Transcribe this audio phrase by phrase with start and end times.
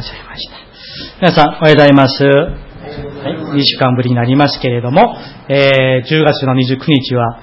[0.00, 0.56] ございました。
[1.20, 2.24] 皆さん、おはようございます。
[2.24, 2.30] は
[3.54, 5.14] い、2週間ぶりになりますけれども、
[5.48, 7.42] えー、10月の29日は、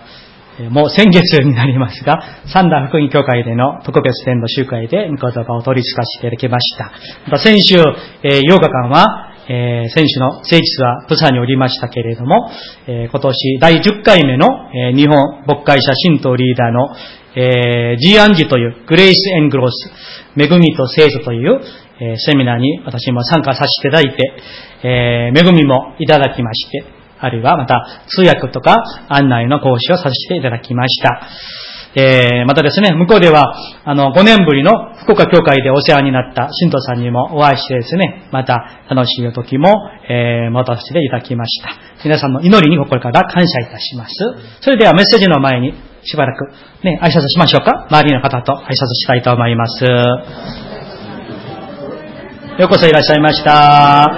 [0.72, 2.20] もう先月になりますが、
[2.52, 6.92] 三段福音協会での特別伝の集会で御言葉を取り付かせていただきました。
[7.26, 7.76] また先週、
[8.24, 12.50] えー、8日間は、えー、選手の聖日はプサにおりましたけれども、
[12.88, 16.90] えー、今年第10回目の、えー、日本牧会者神道リーダーの、
[17.36, 19.92] えー、ジーアンジというグレイス・エングロス、
[20.36, 21.62] 恵みと聖書という、
[22.00, 24.34] えー、セミナーに私も参加させていただいて、
[24.84, 26.86] えー、恵みもいただきまして、
[27.20, 31.22] あるいはまた通訳とか案内の講師をさせていただきました。
[31.96, 39.74] えー、またですね、向こうでは、あの、5年ぶりの福岡教会でお世話になった信徒さんにもお会いしてですね、また楽しい時も、
[40.08, 41.70] えー、持たせていただきました。
[42.04, 44.14] 皆さんの祈りに心から感謝いたします。
[44.62, 46.46] それではメッセージの前にしばらく
[46.84, 47.88] ね、挨拶しましょうか。
[47.90, 50.67] 周りの方と挨拶したいと思います。
[52.58, 54.10] ようこそいらっしゃいました。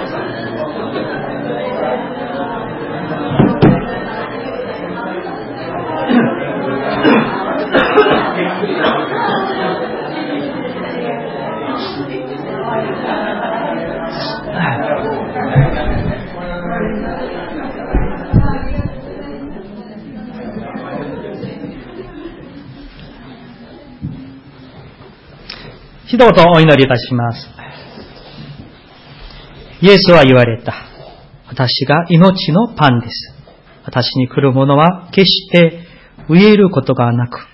[26.06, 27.59] 一言お祈りいたします。
[29.82, 30.74] イエスは言われた。
[31.48, 33.34] 私が命のパンです。
[33.84, 35.80] 私に来る者は決して
[36.28, 37.46] 飢えることがなく、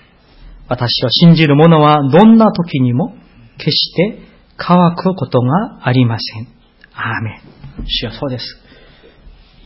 [0.67, 3.15] 私を信じる者はどんな時にも
[3.57, 4.19] 決して
[4.57, 6.47] 乾くことがありません。
[6.93, 7.41] アーメ
[7.83, 7.85] ン。
[7.87, 8.57] 主はそうです。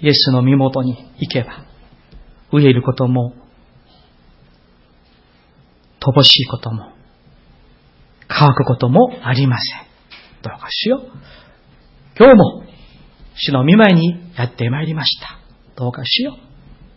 [0.02, 1.66] イエスの身元に行けば、
[2.52, 3.34] 飢えることも、
[6.00, 6.94] 乏しいことも、
[8.28, 9.92] 乾くこともありません。
[10.44, 11.41] どうかしよう。
[12.22, 12.64] 今日も
[13.34, 15.40] 主の見舞いにやってまいりました。
[15.76, 16.36] どうかしよう。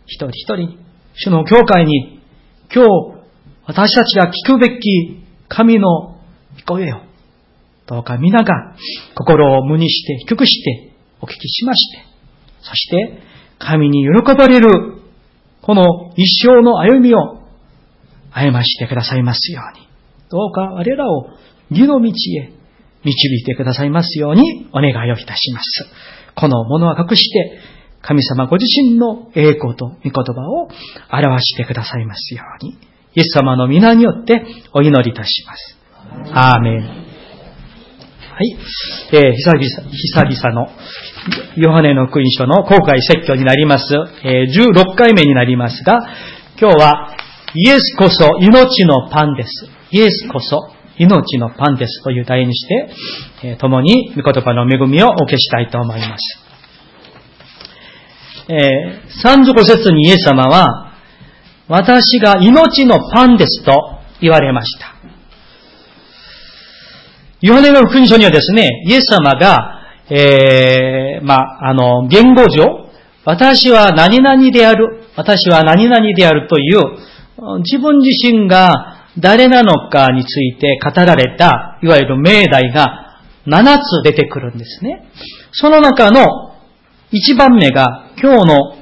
[0.05, 0.77] 一人一人、
[1.15, 2.21] 主の教会に
[2.71, 2.89] 今日
[3.65, 6.19] 私たちが聞くべき神の
[6.67, 7.01] 御声を
[7.87, 8.75] どうか皆が
[9.15, 12.03] 心を無にして低くしてお聞きしまして、
[12.61, 13.17] そして
[13.57, 14.67] 神に喜ばれる
[15.63, 17.39] この一生の歩みを
[18.31, 19.87] 歩ましてくださいますように。
[20.29, 21.29] どうか我らを
[21.71, 22.11] 義の道
[22.43, 22.54] へ
[23.05, 25.85] 導いてくださいますようにお願いをいたします。
[26.35, 27.59] このものは隠して、
[28.01, 30.67] 神様ご自身の栄光と御言葉を
[31.11, 32.73] 表してくださいますように、
[33.15, 35.77] イエス様の皆によってお祈りいたします。
[36.33, 36.81] アーメン。
[36.81, 38.57] はい。
[39.13, 40.69] えー、久々、久々の、
[41.55, 43.85] ヨハネの福音書の公開説教になります。
[44.23, 46.05] えー、16回目になりますが、
[46.59, 47.15] 今日は、
[47.55, 49.69] イエスこそ命のパンです。
[49.91, 52.89] イエスこそ命のパンですという題にして、
[53.43, 56.45] え共に御言葉の恵みをお受けしたいと思います。
[58.47, 60.93] えー、35節にイエス様は、
[61.67, 63.71] 私が命のパンですと
[64.21, 64.93] 言われました。
[67.41, 72.89] ヨハネの福音書にはですね、イエス様が、えー、ま、あの、言語上、
[73.25, 85.07] 私は何々である、私は何々であるという、自分自身が誰なのかについて語られた、いわゆる命題が7つ出てくるんですね。
[85.51, 86.55] その中の
[87.11, 88.77] 1番目が今日の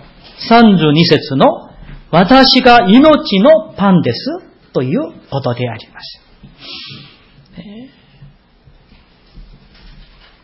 [0.50, 1.70] 32節の
[2.12, 4.40] 私が命のパンです
[4.74, 5.00] という
[5.30, 6.22] ことであります。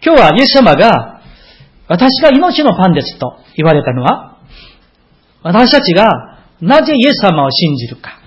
[0.06, 1.22] 今日はイエス様が
[1.88, 4.38] 私が命のパンですと言われたのは
[5.42, 8.19] 私たちがなぜイエス様を信じるか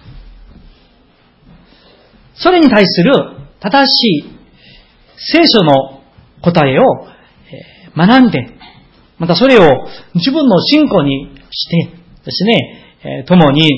[2.35, 3.13] それに対する
[3.61, 4.43] 正しい
[5.17, 6.03] 聖書の
[6.43, 6.83] 答えを
[7.97, 8.47] 学んで、
[9.19, 13.69] またそれを自分の信仰にしてですね、共に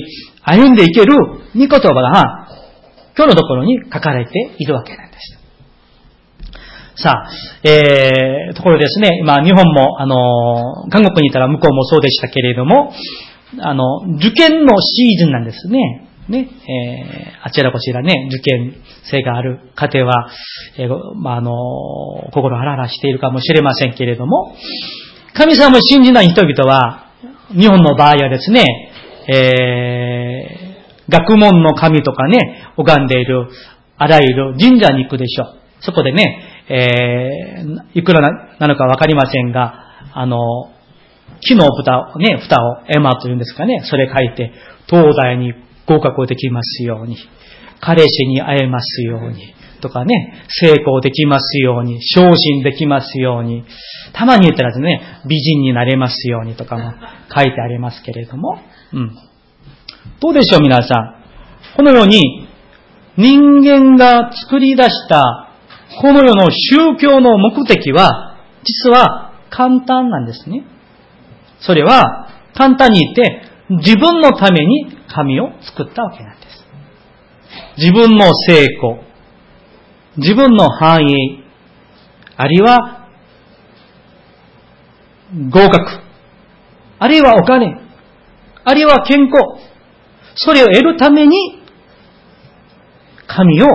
[0.43, 1.15] 歩んでいける
[1.53, 2.47] 御言葉が
[3.17, 5.45] 今日のところに書かれているわけなんです。
[6.97, 7.29] さあ、
[7.63, 12.93] えー、ところですね、今日本も、あの、韓国にいたら向こうもそうでしたけれども、
[13.59, 13.83] あの、
[14.17, 16.07] 受験のシーズンなんですね。
[16.27, 18.75] ね、えー、あちらこちらね、受験
[19.11, 20.31] 生がある家庭は、
[20.77, 21.51] えー、まあ、あの、
[22.31, 24.55] 心ハラハラしているかもしれませんけれども、
[25.35, 27.11] 神様を信じない人々は、
[27.49, 28.63] 日本の場合はですね、
[29.27, 33.47] えー、学問の神とかね、拝んでいる、
[33.97, 35.57] あらゆる神社に行くでしょう。
[35.81, 38.21] そこでね、えー、いくら
[38.59, 40.37] なのかわかりませんが、あの、
[41.41, 44.51] 木の蓋をね、蓋をエマというんですかね、それ書いて、
[44.87, 45.53] 東大に
[45.87, 47.17] 合格できますように。
[47.81, 49.53] 彼氏に会えますように。
[49.81, 53.63] とかね、成功できますように、昇進できますように、
[54.13, 56.93] たまに言ったらですね、美人になれますようにとかも
[57.33, 58.57] 書いてありますけれども、
[58.93, 59.15] うん。
[60.21, 61.15] どうでしょう皆さん。
[61.75, 62.47] このように、
[63.17, 65.45] 人間が作り出した
[66.01, 70.65] この世の宗教の目的は、実は簡単なんですね。
[71.59, 76.65] それは、簡単に言って、自分のために神を作ったわけなんです。
[77.77, 78.99] 自分の成功、
[80.17, 81.43] 自分の繁栄、
[82.35, 83.07] あるいは
[85.49, 86.01] 合格、
[86.99, 87.79] あるいはお金、
[88.65, 89.41] あるいは健康、
[90.35, 91.61] それを得るために、
[93.25, 93.67] 神を、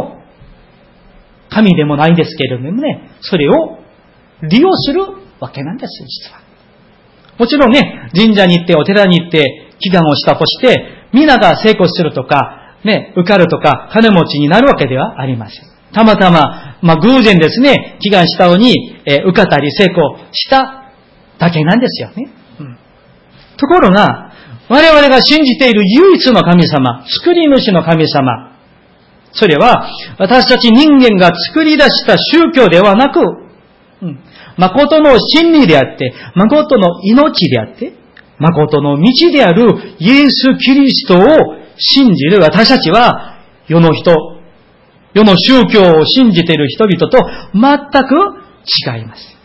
[1.49, 3.79] 神でもないですけれどもね、それを
[4.43, 5.05] 利用する
[5.41, 6.43] わけなんです、実は。
[7.39, 15.71] もちろんね、神社に行って、お寺に行って、祈願をしたとして、皆が成功するとか、ね、受かるとか、金持ちになるわけではありません。
[15.93, 20.93] たまたま、まあ、偶然ですね、祈願したのに、えー、受かったり成功した
[21.39, 22.31] だけなんですよね。
[22.61, 22.79] うん、
[23.57, 24.33] ところが、
[24.69, 28.57] 我々が信じている唯一の神様、作り主の神様、
[29.33, 33.21] それは、私たち人間が作り出した宗教ではなく、
[34.03, 34.19] うん、
[34.57, 38.00] 誠の真理であって、誠の命であって、
[38.41, 41.21] 誠の道であるイエス・キリストを
[41.77, 43.39] 信じる私たちは、
[43.69, 44.13] 世の人、
[45.15, 47.19] 世の宗教を信じている人々と
[47.53, 48.41] 全く
[48.97, 49.37] 違います。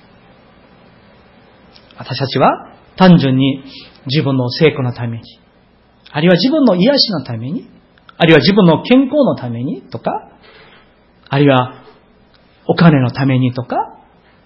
[1.97, 3.63] 私たちは単純に
[4.07, 5.23] 自分の成功のために、
[6.11, 7.69] あるいは自分の癒しのために、
[8.17, 10.11] あるいは自分の健康のためにとか、
[11.27, 11.83] あるいは
[12.67, 13.75] お金のためにとか、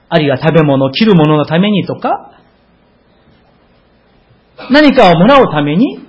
[0.10, 2.39] あるいは食べ物、着るもののためにとか、
[4.72, 6.00] 何かをもらうために、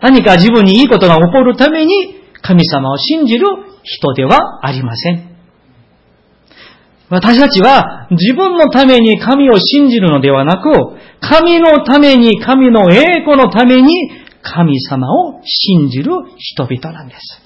[0.00, 3.46] 何か自分にいいことが起こるために、神様を信じる
[3.82, 5.32] 人ではありません。
[7.08, 13.94] 私たちは自分のために神を信じるのではなく、神のために、神の栄光のために、
[14.42, 17.42] 神様を信じる人々なんです。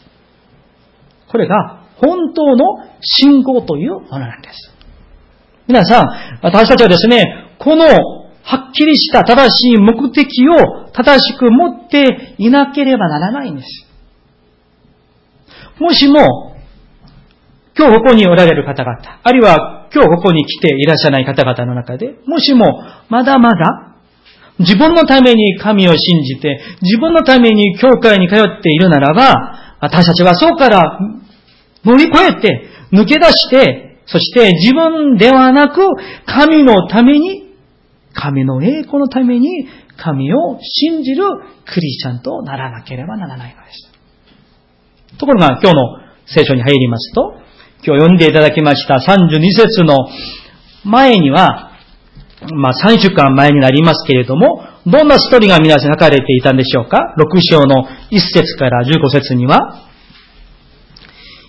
[1.28, 2.64] これが本当の
[3.00, 4.72] 信仰というものなんです。
[5.66, 6.06] 皆さん、
[6.42, 7.24] 私たちはですね、
[7.58, 7.86] この
[8.48, 13.86] はっきりした正しい目的を正しく持っていなければならないんです。
[15.80, 16.54] もしも、
[17.76, 23.96] 今日ここにおられる方々、あるいは今日ここに来ていらっしゃらない方々の中で、もしもまだまだ
[24.60, 31.00] 自分のために神を信じて、自分のために教会に通っているならば、私たちはそうから
[31.84, 35.82] 乗り越えて、抜け出して、そして自分ではなく、
[36.26, 37.45] 神のために
[38.16, 41.24] 神の栄光のために神を信じる
[41.66, 45.18] クリスチャンとならなければならないのです。
[45.18, 45.82] ところが今日の
[46.26, 47.34] 聖書に入りますと、
[47.84, 49.94] 今日読んでいただきました32節の
[50.84, 51.72] 前には、
[52.54, 59.85] まあ3週間前になりますけれども、どんなストーリーが皆さん書かれていたんでしょうか ?6 章の1節から15節には、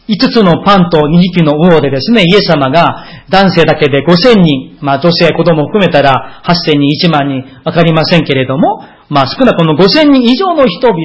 [0.08, 11.00] 5つのパンと2匹の魚でですね、イエス様が男性だけで5000人、まあ女性、子供を含めたら8000人、1万人、わかりませんけれども、まあ少なくこの5000人以上の人々を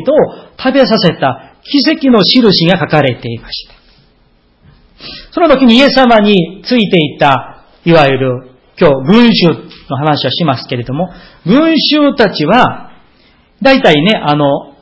[0.56, 3.74] 食べさせた奇跡の印が書かれていました。
[5.32, 9.48] その時にイエス様についていた、いわゆる今日群衆
[9.90, 11.12] の話はしますけれども、
[11.44, 12.90] 群衆たちは、
[13.60, 14.74] 大体ね、あの、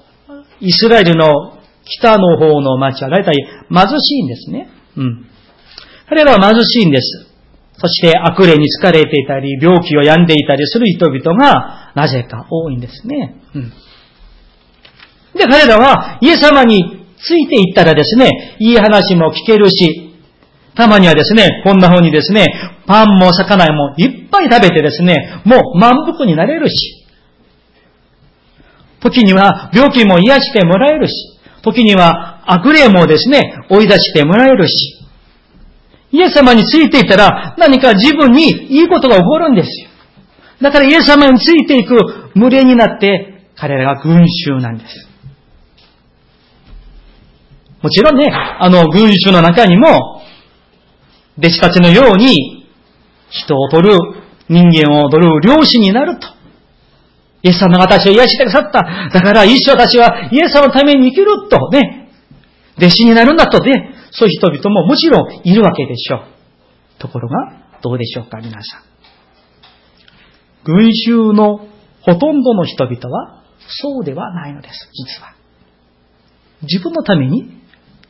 [0.60, 1.59] イスラエルの
[1.98, 3.34] 北の方の町は大体
[3.68, 4.68] 貧しいんですね。
[4.96, 5.26] うん。
[6.08, 7.26] 彼らは貧しいんです。
[7.78, 13.40] そして悪霊に疲れていたり、病気を病んでいたりする人々が、なぜか多いんですね。
[13.54, 13.72] うん。
[15.34, 20.10] で、彼らは、イエス様についていったらですね、いい話も聞けるし、
[20.74, 22.46] たまにはですね、こんな風にですね、
[22.86, 27.06] パンも魚もいっぱい食べてですね、もう満腹になれるし、
[29.00, 31.12] 時には病気も癒してもらえるし、
[31.62, 34.74] 時には悪霊もですね、追い出してもらえるし、
[36.12, 39.88] イエス様についていたら何か自分にいいことが起こるんですよ。
[40.60, 45.08] だからイエス様についていく群れになって彼らが群衆なんです。
[47.82, 50.22] もちろんね、あの群衆の中にも
[51.38, 52.66] 弟子たちのように
[53.30, 53.96] 人を取る、
[54.48, 56.39] 人間を取る漁師になると。
[57.42, 58.82] イエス様が私を癒してくださった。
[59.12, 62.10] だから一生私はイエス様のために生きるとね、
[62.76, 66.20] 弟子になるんだとね、そういう人々ももちろんいるわけでしょう。
[66.98, 67.36] ところが、
[67.82, 68.62] どうでしょうか、皆さん。
[70.64, 71.66] 群衆の
[72.02, 75.34] ほとんどの人々はそうではないのです、実は。
[76.62, 77.62] 自分のために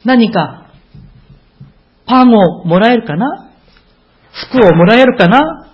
[0.05, 0.73] 何か
[2.07, 3.53] パンをもらえるかな？
[4.33, 5.70] 服をもらえるかな？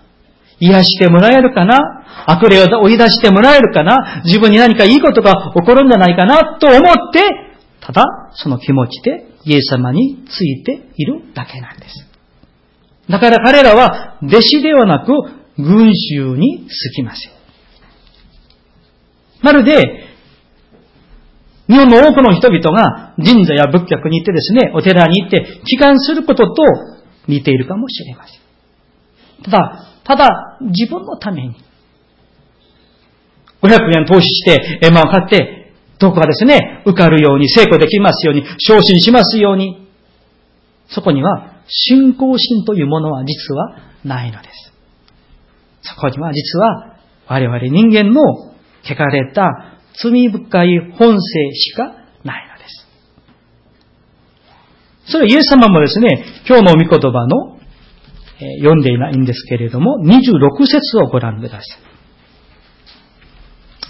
[0.59, 1.79] 癒してもらえるかな？
[2.27, 4.23] 悪霊を追い出してもらえるかな？
[4.25, 7.21] 自分に何かいいことが起こるんじゃないかなと思って、
[7.81, 12.07] ただその気持ちでイエス様についているだけなんです。
[13.09, 15.13] だから彼らは弟子ではなく
[15.57, 17.33] 群衆にすきません。
[19.43, 20.05] まるで、
[21.69, 26.63] 日本の多くの人々が神社や仏教に行ってですね、お寺に行って帰還することと
[27.29, 28.41] 似ているかもしれません。
[29.45, 31.57] ただ、ただ自分のために、
[33.61, 39.89] 500円投資して円満を買って、どこかですね、受かるように、成功できますように、昇進しますように、
[40.89, 44.73] そこには信仰心というものは実はないのです。
[45.83, 48.23] そこには実は我々人間の
[48.85, 51.85] 汚れた罪深い本性しか
[52.23, 52.87] ないのです。
[55.13, 57.56] それはイエス様もですね、今日の御言葉の、
[58.59, 61.63] 読んでいないんですけれども、26節をご覧ください。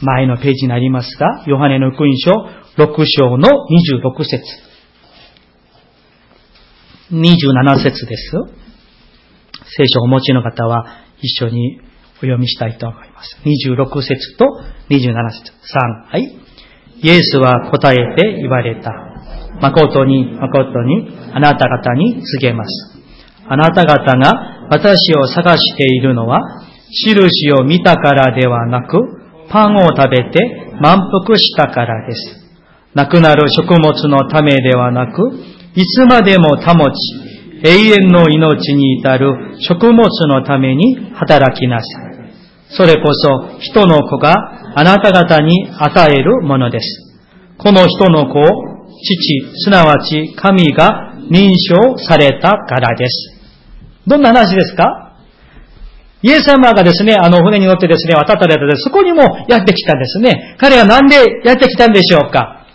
[0.03, 2.33] 前のページになりますが、ヨハネの福音書
[2.77, 4.43] 6章の26節
[7.13, 8.33] 27節です。
[9.77, 10.87] 聖書をお持ちの方は
[11.21, 11.81] 一緒に
[12.19, 13.39] お読みしたいと思います。
[13.45, 14.45] 26節と
[14.91, 15.53] 27節。
[16.11, 16.39] 3、はい。
[17.03, 18.91] イエスは答えて言われた。
[19.61, 22.96] 誠に誠にあなた方に告げます。
[23.49, 26.41] あなた方が私を探しているのは、
[26.91, 28.99] 印を見たからではなく、
[29.49, 32.47] パンを食べて満腹したからです。
[32.95, 35.31] 亡くなる食物のためではなく、
[35.75, 37.27] いつまでも保ち、
[37.63, 42.17] 永遠の命に至る食物のために働きなさい。
[42.69, 44.35] それこそ人の子が
[44.75, 46.85] あなた方に与えるものです。
[47.59, 48.43] この人の子を
[49.03, 53.36] 父、すなわち神が認証されたからです。
[54.07, 55.17] どんな話ですか？
[56.23, 60.57] イエス様がですね、あの船に乗ってですね、渡ったれたで、そこにもやってきたんですね。
[60.59, 62.67] 彼はなんでやってきたんでしょうか？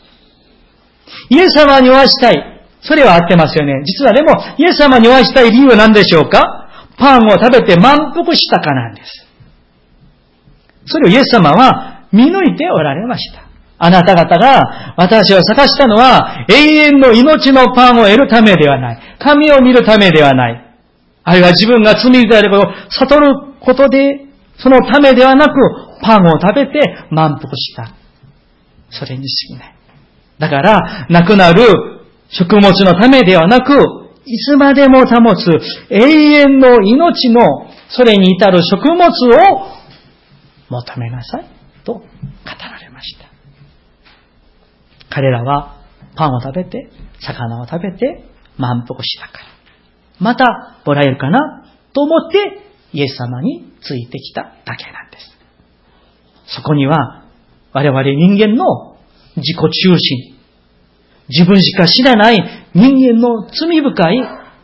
[1.30, 2.62] イエス様にお会いしたい。
[2.82, 3.82] それは合ってますよね。
[3.84, 6.70] 実はでも、イエス様にお会いしたい理由は何でしょうか？
[6.98, 9.28] パンを食べて満腹したかなんです。
[10.86, 13.44] それをイエス様は見抜いておられました。
[13.78, 19.18] あなた方が私を探したのは永遠の命のパンを得るためではない。
[19.20, 20.71] 神を見るためではない。
[21.24, 23.28] あるいは自分が罪であることを悟る
[23.60, 25.54] ことで、そのためではなく、
[26.01, 26.80] パンを食べて
[27.12, 27.94] 満腹した。
[28.90, 29.75] それに過ぎない。
[30.40, 31.62] だから、亡くなる
[32.30, 35.50] 食物のためではなく、いつまでも保つ
[35.90, 37.42] 永遠の命の
[37.90, 39.10] それに至る食物を
[40.70, 41.46] 求めなさい
[41.84, 42.04] と語
[42.46, 43.25] られました。
[45.10, 45.82] 彼らは
[46.16, 48.24] パンを食べて、魚を食べて
[48.58, 49.50] 満腹したから。
[50.22, 50.46] また
[50.86, 52.62] もらえるかなと思って
[52.94, 56.56] イエス様についてきただけなんです。
[56.56, 57.25] そこには
[57.74, 58.98] 我々人間の
[59.36, 60.36] 自己中心、
[61.30, 62.38] 自分しか知らない
[62.74, 64.18] 人間の罪深い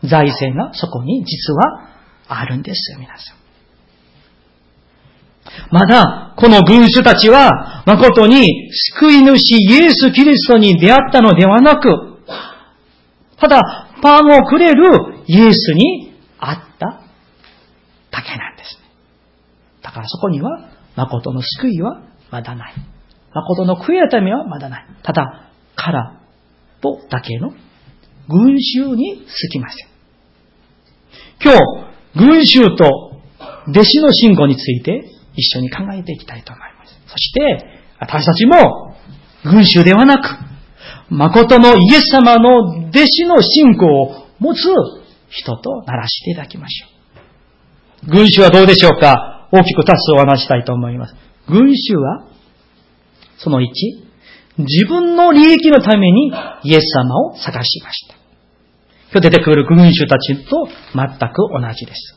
[0.04, 1.88] 財政がそこに実は
[2.28, 3.38] あるんですよ、皆さん。
[5.70, 12.18] まだ、この群衆たちは、誠に救い主イエス・キリストに出会ったのではなく、
[13.40, 16.86] ただ、パンをくれるイエスに会った
[18.10, 18.88] だけなんですね。
[19.82, 22.74] だからそこには、誠の救いはまだない。
[23.34, 24.86] 誠の悔い改めはまだない。
[25.02, 26.20] ただ、空
[26.80, 27.52] とだけの
[28.28, 29.88] 群衆に過ぎません。
[31.42, 32.84] 今日、群衆と
[33.68, 35.04] 弟子の信仰について
[35.36, 37.00] 一緒に考えていきたいと思います。
[37.06, 38.96] そして、私たちも、
[39.44, 40.47] 群衆ではなく、
[41.10, 44.58] 誠のイエス様の弟子の信仰を持つ
[45.30, 46.86] 人とならしていただきましょ
[48.06, 48.10] う。
[48.10, 49.48] 群衆はどうでしょうか？
[49.50, 51.14] 大きく二つお話したいと思います。
[51.48, 52.26] 群衆は、
[53.38, 53.64] その1、
[54.58, 56.30] 自分の利益のために
[56.64, 58.14] イエス様を探しました。
[59.10, 62.16] 今日出てくる群衆たちと全く同じです。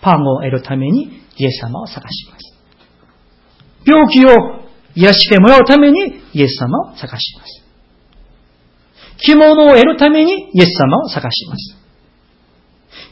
[0.00, 2.54] パンを得るためにイエス様を探します。
[3.86, 4.30] 病気を
[4.96, 7.63] 癒してもらうためにイエス様を探します。
[9.26, 11.76] 着物を得るためにイエス様を探します。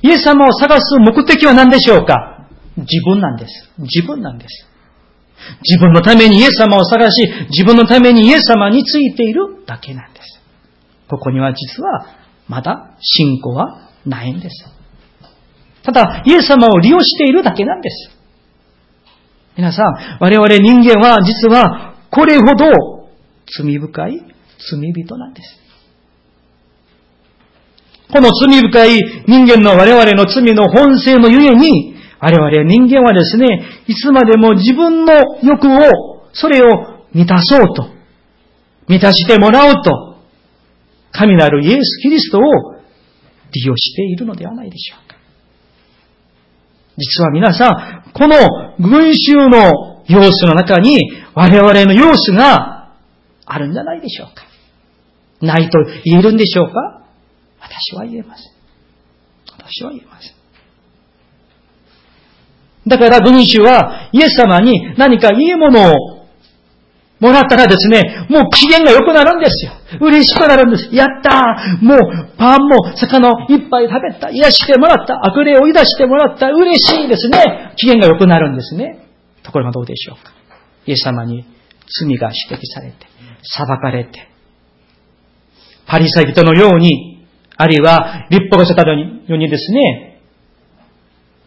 [0.03, 2.49] イエス様を探す目的は何でしょうか？
[2.77, 3.71] 自分なんです。
[3.79, 4.67] 自分なんです。
[5.69, 10.41] 自分のためにイエス様を探し、自分のためにイエス様についているだけなんです。
[11.09, 12.07] ここには実は
[12.49, 14.67] まだ信仰はないんです。
[15.83, 18.11] ただ、イエス様を利用しているだけなんです。
[19.57, 23.11] 皆さん、我々人間は実はこれほど
[23.55, 24.21] 罪深い
[24.71, 25.62] 罪人なんです。
[28.13, 37.89] この罪深い人間の我々の罪の本性のゆえに、我々人間はですね、いつまでも自分の欲を、それを満たそうと、
[38.87, 40.19] 満たしてもらおうと、
[41.11, 42.43] 神なるイエス・キリストを
[43.53, 45.17] 利用しているのではないでしょうか。
[46.99, 48.37] 実は皆さん、この
[48.79, 50.99] 群衆の様子の中に
[51.35, 52.93] 我々の様子が
[53.47, 54.45] あるんじゃないでしょうか。
[55.41, 57.02] ないと言えるんでしょうか
[57.73, 58.53] 私は言えません。
[59.57, 60.33] 私は言えません。
[62.87, 66.23] だから群衆はイエス様に何かいいものを
[67.21, 69.73] もらったらですね、もう機嫌が良くなるんですよ。
[70.01, 70.93] 嬉しくなるんです。
[70.93, 71.99] やったーもう
[72.37, 74.31] パンも魚をいっぱい食べた。
[74.31, 75.25] 癒してもらった。
[75.25, 76.49] 悪霊を追い出してもらった。
[76.49, 77.73] 嬉しいですね。
[77.77, 79.07] 機嫌が良くなるんですね。
[79.45, 80.33] ところがどうでしょうか。
[80.87, 81.47] イエス様に
[82.01, 82.97] 罪が指摘されて、
[83.45, 84.29] 裁かれて、
[85.87, 87.12] パリサイ人のように、
[87.57, 88.95] あるいは立法がしたよ
[89.29, 90.21] うにですね、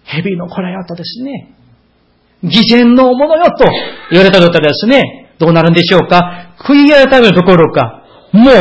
[0.04, 1.56] 蛇の子らよとですね、
[2.44, 3.66] 偽善のものよと
[4.12, 6.56] 言われたとったらですね、どうなるんでしょうか？
[6.60, 8.52] 悔い改めるところか、も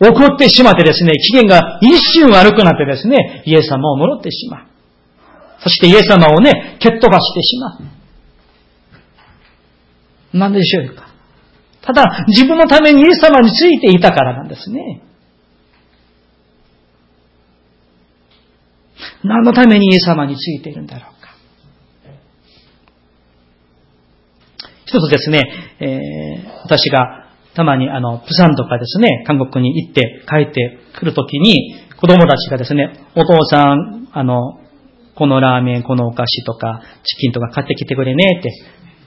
[0.00, 4.66] う怒ってしまってですね、期限が一瞬悪くなってですね、イエス様を戻ってしまう。
[5.60, 7.78] そしてイエス様をね、蹴っ飛ばしてしま
[10.34, 10.38] う。
[10.38, 11.08] なんでしょうか？
[11.80, 15.02] ただ、自分のためにイエス様についていたからなんですね。
[19.24, 21.28] 何のためにイエス様についているんだろうか。
[24.86, 25.42] 一つですね、
[25.80, 34.60] えー、私がたまにあの、プサンとかですね、韓国に行って帰ってくるときに、子供たちがですね、お父さん、あの、
[35.16, 38.50] このラーメン、このお菓子とか、チキンとか買ってきてくれねって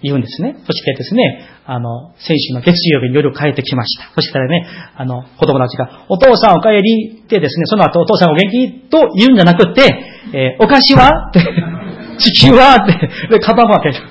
[0.03, 0.55] 言うんですね。
[0.65, 4.11] そしてですね、あの、先週の月曜日に夜帰ってきました。
[4.15, 9.83] そしたらね、あの、子供たちが、お父さんお帰りってですね、その後お父さんお元気と言うんじゃなくて、
[10.33, 11.29] えー、お菓子は？
[11.29, 11.39] って、
[12.19, 12.75] チキンは？
[12.75, 14.05] って、で、カバンも開ける。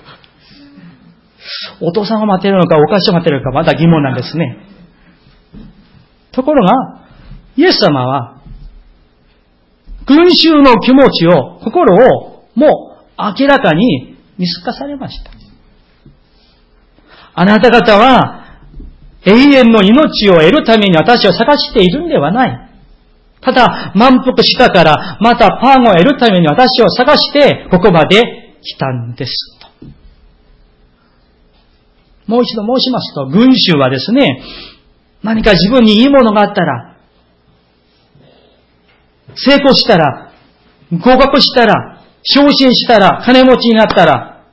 [1.81, 4.59] お父さんが待てるのか、お菓子を待てるのか、まだ疑問なんですね。
[6.33, 7.03] ところが、
[7.57, 8.37] イエス様は、
[10.07, 15.40] 群衆の気持ちを、心を、もう明らかに見透かされました。
[17.41, 18.45] あなた方は、
[19.25, 22.71] 永遠の命を得るために私を探しているんではない。
[23.41, 28.21] ただ、満腹したから、またパンを得るために私を探して、ここまで
[28.61, 29.33] 来たんです。
[32.27, 34.43] もう一度申しますと、群衆はですね、
[35.23, 36.97] 何か自分にいいものがあったら、
[39.35, 40.31] 成功したら、
[40.93, 44.45] 合格したら、昇進したら、金持ちになったら、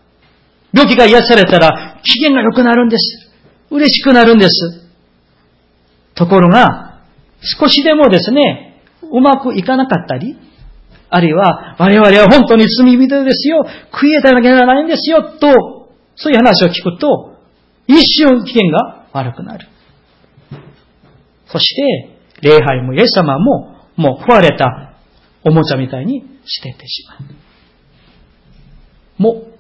[0.72, 3.32] 病気が癒されたら、機嫌が良くなるんです。
[3.70, 4.88] 嬉しくなるんです。
[6.16, 7.02] ところが、
[7.42, 8.82] 少しでもですね、
[9.12, 10.38] うまくいかなかったり、
[11.10, 15.48] あるいは、我々は本当に罪人ですよ、悔いたなきゃならないんですよ、と、
[16.16, 17.38] そういう話を聞くと、
[17.88, 19.68] 一瞬危険が悪くなる。
[21.46, 24.94] そして、礼拝もイエス様も、もう壊れた
[25.44, 27.26] おもちゃみたいに捨ててしま
[29.20, 29.22] う。
[29.22, 29.57] もう、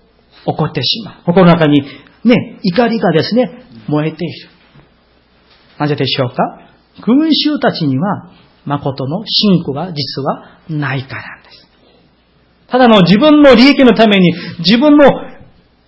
[0.47, 1.23] 怒ってしまう。
[1.25, 1.81] 心の中に、
[2.23, 4.49] ね、怒りがですね、燃えている。
[5.77, 6.35] なぜでしょうか？
[7.05, 8.31] 群衆たちには、
[8.65, 11.67] 誠の信仰が実はないからなんです。
[12.69, 15.05] ただの自分の利益のために、自分の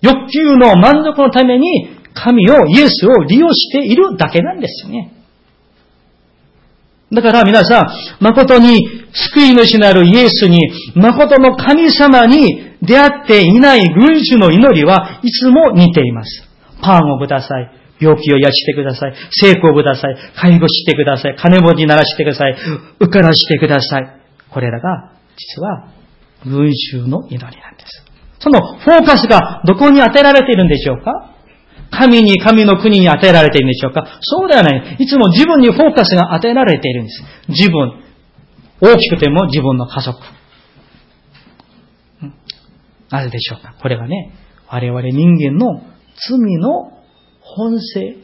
[0.00, 5.12] 欲求の満足のために、神を、イエスを利用しているだけなんですよね。
[7.12, 7.88] だから皆さん、
[8.20, 8.80] 誠に
[9.12, 10.60] 救い主なるイエスに、
[10.94, 16.48] 誠の神様に出会っていない群衆の祈りはいつも似ています。
[16.82, 17.70] パンをください。
[18.00, 19.14] 病気を癒してください。
[19.30, 20.16] 成功をください。
[20.34, 21.36] 介護してください。
[21.36, 22.56] 金持ちにならしてください。
[22.98, 24.20] うからしてください。
[24.48, 25.88] これらが、実は、
[26.46, 28.02] 群衆の祈りなんです。
[28.38, 31.34] そのフォーカスがどこに当てられているんでしょうか？
[31.90, 34.18] 神に神の国に与えられているんでしょうか？
[34.22, 34.96] そうではない。
[34.98, 37.22] いつも自分にフォーカスが与えられているんです。
[37.48, 38.02] 自分。
[38.80, 40.18] 大きくても自分の家族。
[43.10, 44.32] なぜでしょうかこれがね、
[44.68, 45.82] 我々人間の
[46.28, 46.92] 罪の
[47.40, 48.16] 本性、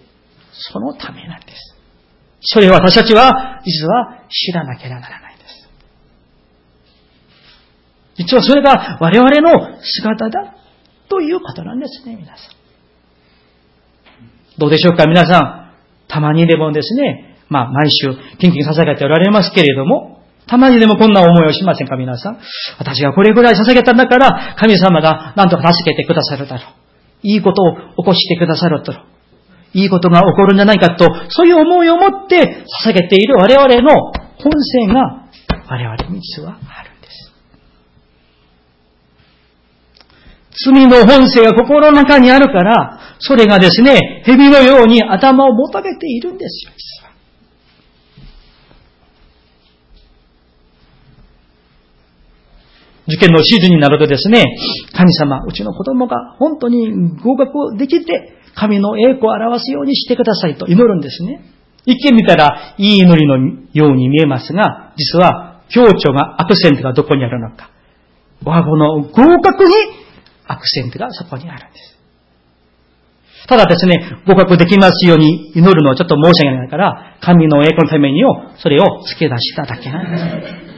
[0.52, 1.76] そのためなんです。
[2.40, 5.68] それを私たちは、実は知らなければならないんです。
[8.16, 10.54] 実はそれが我々の姿だ
[11.08, 12.56] ということなんですね、皆さん。
[14.58, 15.66] どうでしょうか皆さん。
[16.08, 20.15] たまにでもですね、まあ毎週、献金捧げておられますけれども、
[20.46, 22.38] たまにでもこんな思いをしませんか皆さん？
[22.78, 26.72] 私がこれぐらい捧げたんだから、神様が何とか助けてくださるだろう。
[27.22, 29.06] いいことを起こしてくださるだろう。
[29.74, 35.26] いいことが起こるんじゃないかと、そういう思いを持って捧げている我々の本性が
[35.68, 37.32] 我々に実はあるんです。
[40.64, 47.06] 罪の本性が心の中にあるから、それがですね、蛇のように頭をもたげているんですよ、実は。
[53.08, 54.44] 受験のシーズンになるとですね、
[54.92, 56.90] 神様、うちの子供が本当に
[57.22, 61.44] 合格できて、神の栄光を表すようにしてくださいと祈るんですね。
[61.84, 63.36] 一見見たらいい祈りの
[63.72, 67.70] ように見えますが、実は強調がアクセントがどこにあるのか。
[68.44, 69.74] 我が子の合格に
[70.46, 71.96] アクセントがそこにあるんです。
[73.48, 80.75] ただですね、合格できますように祈るのはちょっと申し訳ないから、神の栄光のためにを、それを付け出しただけなんです。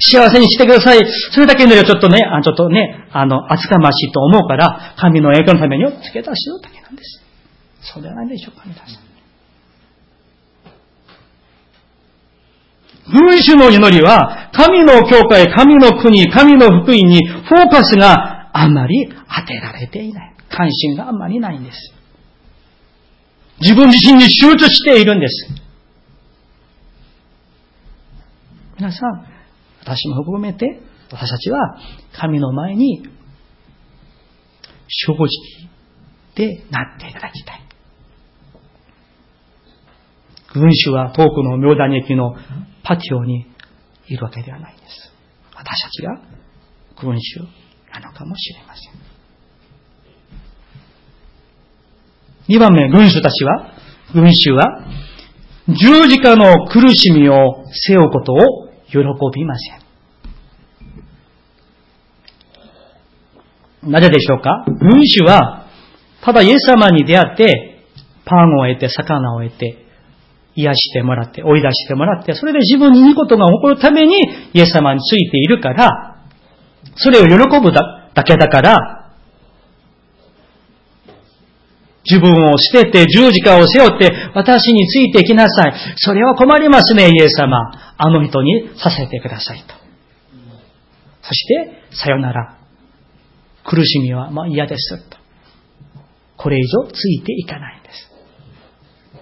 [0.00, 1.00] 幸せにしてください。
[1.32, 7.22] それだけ祈りはちょっとね、あちょっとね、あの、厚かましいと思うから、神の栄光のためにを付け出しようだけなんです。
[7.82, 9.12] そうではないでしょうか、皆さん。
[13.10, 20.34] 群衆の祈りは、神の教会、神の国、神の福音にフォーカスがあまり当てられていない。
[20.48, 21.94] 関心があんまりないんです。
[23.60, 25.48] 自分自身に集中しているんです。
[28.78, 29.26] 皆さん、
[29.84, 31.76] 私も含めて、私たちは
[32.12, 33.02] 神の前に
[34.88, 35.28] 正直
[36.34, 37.62] でなっていただきたい。
[40.54, 42.34] 群衆は遠くの妙谷駅の
[42.84, 43.46] パティオに
[44.06, 45.12] いるわけではないんです。
[45.54, 46.20] 私たちが
[47.00, 47.40] 群衆
[47.92, 49.02] なのかもしれません。
[52.48, 53.72] 二番目、群衆たちは、
[54.12, 54.84] 群衆は、
[55.68, 58.61] 十字架の苦しみを背負うことを
[58.92, 58.98] 喜
[59.34, 59.74] びませ
[63.88, 63.90] ん。
[63.90, 64.64] なぜでしょうか？
[64.68, 65.66] 群衆は、
[66.22, 67.84] ただイエス様に出会って、
[68.24, 69.86] パンを得て、魚を得て、
[70.54, 74.14] 癒してもらって、追い出してもらって、それで自分にいいことが起こるために、
[74.52, 76.22] イエス様についているから、
[76.94, 79.01] それを喜ぶだけだから、
[82.04, 85.74] 自分を捨てて十字架を背負って私についてきなさい。
[85.96, 87.94] それは困りますね、イエス様。
[87.96, 89.74] あの人にさせてくださいと。
[91.22, 92.58] そして、さよなら。
[93.64, 95.16] 苦しみはまあ嫌ですと。
[96.36, 98.10] これ以上ついていかないんです。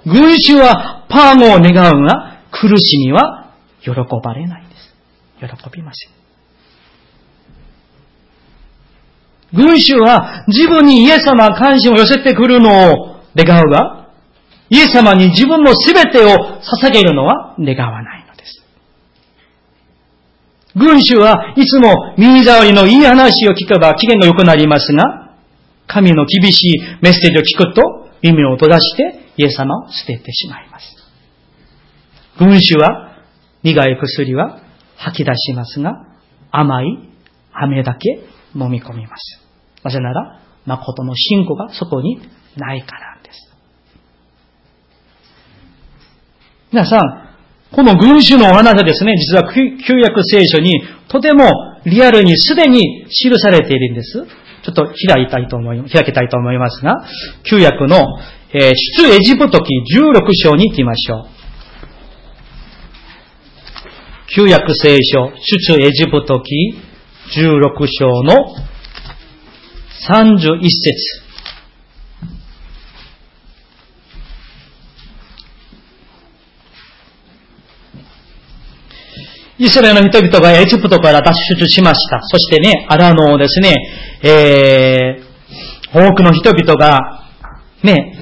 [0.07, 4.95] 群衆はパーゴを願うが、苦しみは喜ばれないんです。
[5.41, 6.20] 喜びません。
[9.53, 14.09] 群衆は自分にイエス様関心を寄せてくるのを願うが、
[14.69, 18.63] イエス様に自分の全てを捧げるのは願わないのです。
[20.77, 25.35] 群衆はいつも耳障りのいい話を聞けば機嫌が良くなりますが、
[25.89, 27.83] 神の厳しいメッセージを聞くと
[28.23, 30.87] 耳を閉ざしてイエス様を捨ててしまいます。
[32.39, 33.25] 群衆は
[33.65, 34.61] 苦い薬は
[34.97, 36.07] 吐き出しますが、
[36.53, 36.87] 甘い
[37.53, 38.09] 飴だけ
[38.55, 39.40] 飲み込みます。
[39.83, 42.21] なぜなら、誠の信仰がそこに
[42.57, 43.51] ないからです。
[46.73, 47.31] 皆さん、
[47.73, 51.51] この群衆のお話ですね、実は旧約聖書にとても
[51.87, 54.27] リアルにすでに記されているんです。
[54.63, 56.95] ちょっと開いたいと思い、開けたいと思いますが、
[57.49, 57.97] 旧約の、
[58.53, 61.27] えー、出エジプト記16章に行きましょう。
[64.37, 66.75] 旧約聖書、出エジプト記
[67.37, 68.55] 16章の
[70.09, 70.95] 31節。
[79.59, 82.23] イスラエルの人々がエジプトから脱出しました。
[82.23, 83.75] そしてね、アラノをですね、
[84.23, 87.27] えー、多くの人々が、
[87.83, 88.19] ね、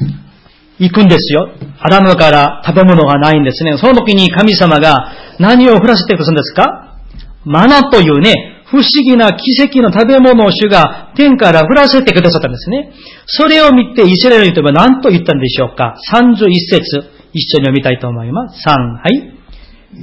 [0.81, 1.49] 行くんですよ。
[1.79, 3.77] アラノから食べ物がないんですね。
[3.79, 6.99] その時に神様が何を降らせてくるんですか？
[7.45, 12.93] マナというね、不思議な奇跡の食べ物を主が天から降らせてくださったんですね。
[13.27, 18.69] それを見てイスラエルの人は何と言ったんでしょうか ?31 節、一緒に読みたいと思います。
[18.69, 19.39] 3、はい。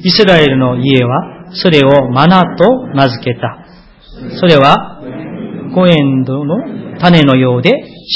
[0.04, 3.66] イスラエルの家は、それをマナと名付けた。
[4.40, 5.02] それは、
[5.76, 6.56] コエンドの
[7.00, 7.72] 種のようで、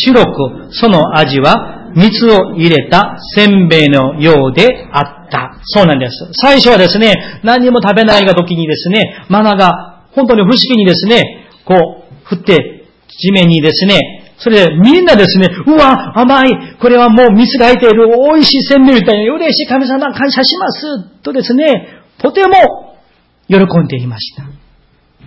[0.05, 5.59] 白く、その味は、蜜を入れたせんべいのようであった。
[5.63, 6.11] そうなんです。
[6.33, 9.88] 最初はですね、何も食べないが時にですね、マナが
[10.19, 22.95] 本当に不思議にですね、こう、振って、地面にですね、それでみんなですね、うわ、甘い、これはもう蜜が入っている美味しい鮮明みたいな、嬉しい神様感謝します、とですね、とても
[23.47, 24.43] 喜んでいました。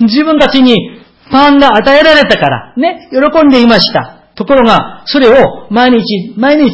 [0.01, 4.23] 自分たちにパンが与えられたから、ね、喜んでいました。
[4.35, 6.71] ところが、それを毎日、毎日、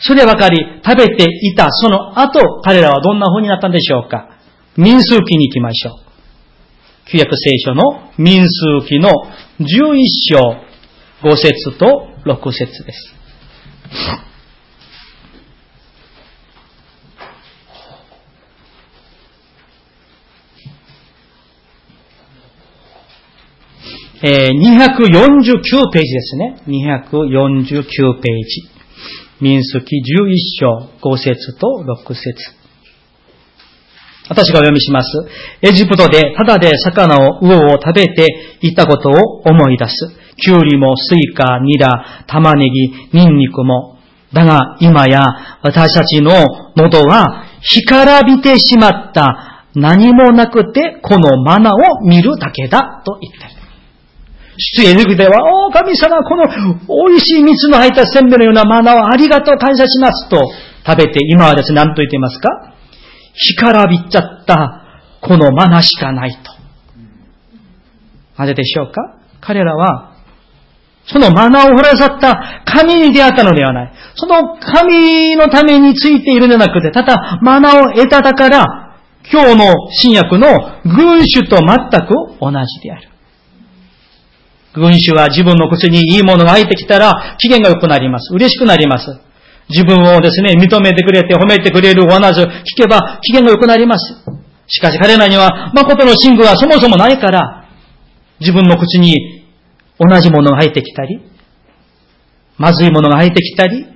[0.00, 4.30] そればかり食べていた、その後、彼らはどんな風になったんでしょうか
[4.76, 6.07] 民数記に行きましょう。
[7.10, 9.08] 旧約聖書の民数記の
[9.60, 9.96] 11
[10.30, 10.68] 章
[11.22, 13.14] 5節と6節です。
[24.20, 26.60] えー、249ページですね。
[26.66, 28.78] 249ページ。
[29.40, 32.57] 民数記11章5節と6節
[34.28, 35.08] 私がお読みします。
[35.62, 38.26] エジプトでただで魚を、魚を食べて
[38.60, 39.94] いたことを思い出す。
[40.36, 43.98] キュウリもスイカ、ニラ、玉ねぎ、ニンニクも。
[44.32, 45.22] だが今や
[45.62, 46.30] 私たちの
[46.76, 53.58] 喉は干からびてしまった何もなくてこのマナを見るだけだと言ってる。
[54.58, 55.38] 出エジプトでは、
[55.68, 56.44] お神様、この
[57.08, 60.36] 美味しい蜜の入ったせんべいのようなマナをありがとう感謝しますと
[60.84, 62.74] 食べて、今はですね、何と言っていますか？
[63.34, 64.84] 干からびっちゃった
[65.20, 66.38] このマナしかないと。
[68.36, 69.18] なぜでしょうか？
[69.40, 70.16] 彼らは、
[71.06, 73.92] そのマナを掘らさった神に出会ったのではない。
[74.14, 78.64] その神のためについているのではなくて、ただマナを得ただから、
[79.30, 80.46] 今日の新約の
[80.84, 81.66] 群衆と全
[82.06, 83.08] く同じである。
[84.74, 88.32] 群衆は自分の口にいいものが入ってきたら機嫌が良くなります。
[88.32, 89.18] 嬉しくなります。
[89.68, 94.14] 自分をですね、認めてくれて褒めてくれるお話を聞けば機嫌が良くなります。
[94.66, 97.68] しかし彼らには誠の真具はそもそもないから、
[98.40, 99.44] 自分の口に
[99.98, 101.20] 同じものが入ってきたり、
[102.56, 103.86] まずいものが入ってきたり、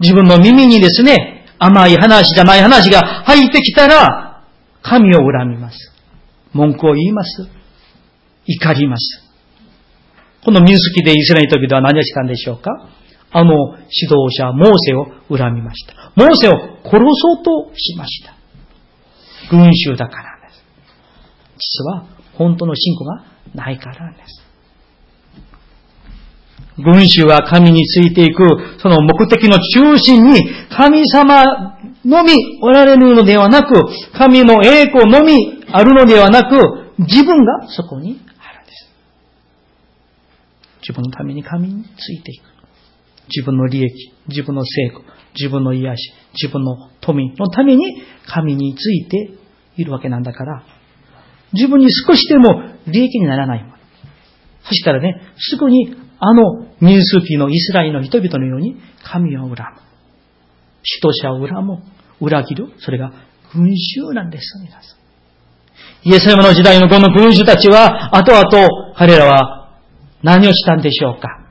[0.00, 4.42] 自分の耳にですね、甘い話じゃない話が入ってきたら、
[4.82, 5.92] 神を恨みます。
[6.52, 7.48] 文句を言います。
[8.46, 9.22] 怒ります。
[10.44, 12.88] この民主記でイスラエルの時では何をしたんでしょうか？
[13.32, 16.12] あの指導者、モーセを恨みました。
[16.16, 16.52] モーセを
[16.84, 18.34] 殺そうとしました。
[19.50, 20.64] 群衆だからです。
[21.58, 24.46] 実は本当の信仰がないからです。
[26.78, 28.44] 群衆は神についていく、
[28.80, 33.74] その目的の中心に神様のみおられるのではなく、
[34.16, 38.88] 神の栄光のみあるのではなく、自分がそこにあるんです
[40.82, 42.55] 自分のために神についていく。
[43.28, 45.02] 自分の利益、自分の成功、
[45.34, 49.30] 自分の癒し、自分の富のために神について
[49.76, 50.64] いるわけなんだから、
[51.52, 53.76] 自分に少しでも利益にならないもの。
[54.64, 59.56] そしたらね、すぐにあの民数記のイスラエルの人々のように神を恨む。
[60.82, 61.82] 使徒者を恨む。
[62.20, 62.72] 裏切る。
[62.78, 63.12] それが
[63.52, 65.06] 群衆なんです、皆さん。
[66.08, 69.70] イエス様の時代のこの群衆たちは、後々彼らは
[70.22, 71.45] 何をしたんでしょうか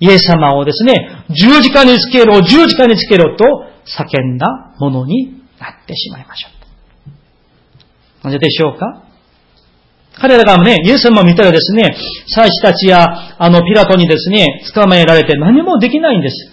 [0.00, 3.44] イエス様をですね、十字架につけろ、十字架につけろと
[3.86, 8.24] 叫んだものになってしまいましょう。
[8.24, 9.04] なぜでしょうか？
[10.20, 11.94] 彼らがね、イエス様を見たらですね、
[12.26, 16.52] 祭司たちやあのピラトにですね、捕まえられて何もできないんです。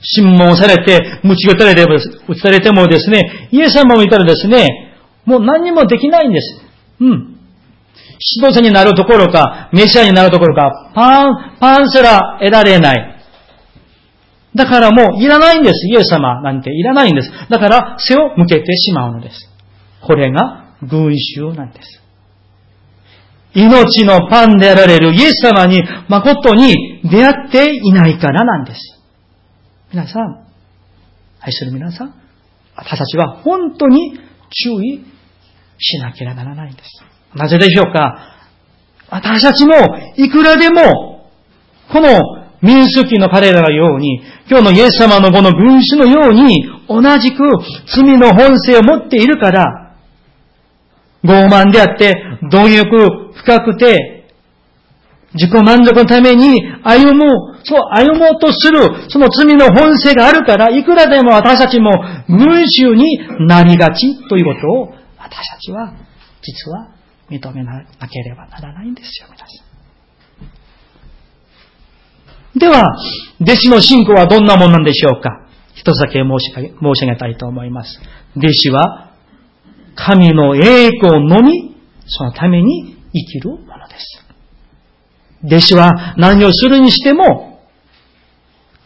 [0.00, 1.96] 審問されて、鞭打たれても、
[2.28, 6.60] 打たれてもですね、イエス様を見たらですね、もう何もできないんです。
[7.00, 7.31] うん。
[8.34, 13.12] 指導者になるところか、メシアになるところか、パン、パンすら得られない。
[14.54, 15.88] だからもういらないんです。
[15.88, 17.30] イエス様なんていらないんです。
[17.48, 19.48] だから背を向けてしまうのです。
[20.02, 22.02] これが群衆なんです。
[23.54, 28.80] 命のパンであられるイエス様に誠に出会っていないからなんです。
[29.92, 30.46] 皆さん、
[31.40, 32.14] 愛する皆さん、
[32.74, 34.18] 私たちは本当に
[34.50, 35.04] 注意
[35.78, 36.88] しなければならないんです。
[37.34, 38.28] なぜでしょうか？
[39.10, 39.74] 私たちも
[40.16, 41.30] いくらでも、
[41.92, 42.08] この
[42.62, 47.42] 民主記の彼らのように、今日のイエス様のこの群衆のように、同じく
[47.94, 49.96] 罪の本性を持っているから、
[51.24, 54.28] 傲慢であって、貪欲深くて、
[55.34, 61.90] 自己満足のために歩む、そう歩もうとする、その罪の本性があるから、いくらでも私たちも
[62.28, 65.94] 群衆になりがちということを、私たちは、
[66.42, 66.91] 実は
[67.32, 69.44] 認めなければならないんですよ、皆さ
[72.56, 72.58] ん。
[72.58, 72.84] では、
[73.40, 75.46] 弟子の信仰はどんなものなんでしょうか？
[75.74, 76.62] 一つだけ申し申
[76.94, 77.98] し上げたいと思います。
[78.36, 79.14] 弟子は、
[79.94, 84.22] 神の栄光のみ、そのために生きるものです。
[85.44, 87.66] 弟子は何をするにしても、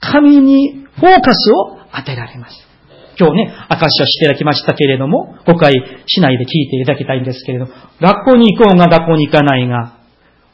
[0.00, 2.56] 神にフォーカスを当てられます。
[3.18, 5.72] 今日ね、証しをしていただきましたけれども、誤解
[6.06, 7.66] しないで聞いていただきたいんですけれど、
[8.00, 9.98] 学校に行こうが学校に行かないが、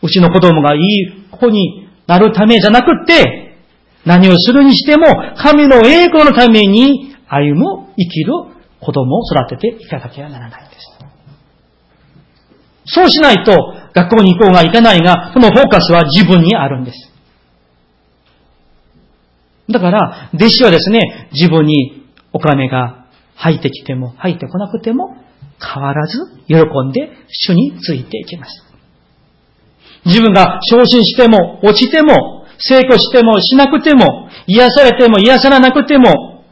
[0.03, 3.57] うちの子供がいい子になるためじゃなくって、
[4.05, 8.33] 何をするにしても、神の栄光のために歩む、生きる
[8.81, 10.93] 子供を育てていかなきゃならないんです。
[12.85, 13.53] そうしないと
[13.95, 17.11] 学校に行こうが行かないが、このフォーカスは自分にあるんです。
[19.71, 22.02] だから、弟子はですね、自分に
[22.33, 25.17] お金が入ってきても入ってこなくても
[25.61, 28.65] 変わらず喜んで主についていきます。
[30.05, 36.45] 自分が昇進しても落ちても成功してもしなくても癒されても癒さらなくても